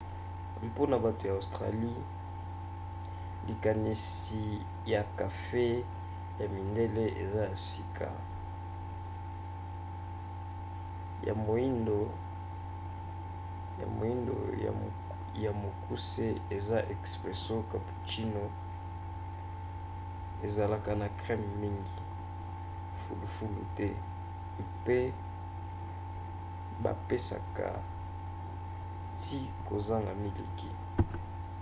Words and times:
mpona 0.67 0.95
bato 1.03 1.23
ya 1.29 1.33
australie 1.39 1.97
likanisi 3.47 4.43
ya 4.91 5.01
kafe 5.17 5.65
'ya 5.83 6.47
mindele' 6.55 7.15
eza 7.23 7.41
ya 7.51 7.57
sika. 7.69 8.09
ya 11.27 11.33
moindo 11.45 11.99
ya 15.43 15.51
mokuse 15.61 16.27
eza 16.57 16.77
'expresso' 16.87 17.65
cappuccino 17.71 18.43
ezalaka 20.45 20.91
na 21.01 21.07
creme 21.19 21.49
mingi 21.61 21.97
fulufulu 23.01 23.61
te 23.77 23.87
mpe 24.69 24.99
bapesaka 26.83 27.67
ti 29.21 29.37
kozanga 29.67 30.11
miliki 30.23 30.69